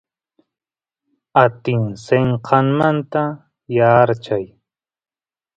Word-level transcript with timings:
atin 1.43 1.81
senqanmanta 2.05 3.23
yaarchay 3.77 4.45